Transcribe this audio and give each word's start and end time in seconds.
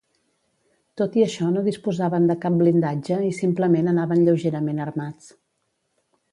Tot 1.01 1.17
i 1.19 1.25
això 1.25 1.49
no 1.57 1.63
disposaven 1.67 2.25
de 2.31 2.37
cap 2.47 2.57
blindatge 2.63 3.21
i 3.29 3.31
simplement 3.43 3.93
anaven 3.95 4.25
lleugerament 4.31 4.85
armats. 4.91 5.33